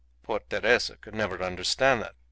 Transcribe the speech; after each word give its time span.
Poor 0.23 0.39
Teresa 0.49 0.97
could 0.97 1.13
never 1.13 1.43
understand 1.43 2.01
that. 2.01 2.15